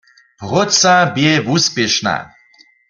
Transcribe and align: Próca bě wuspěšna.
Próca 0.39 0.95
bě 1.13 1.31
wuspěšna. 1.45 2.15